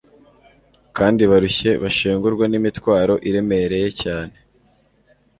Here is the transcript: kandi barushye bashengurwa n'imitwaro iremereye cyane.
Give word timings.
kandi 0.97 1.21
barushye 1.31 1.71
bashengurwa 1.83 2.45
n'imitwaro 2.47 3.13
iremereye 3.29 3.89
cyane. 4.01 4.35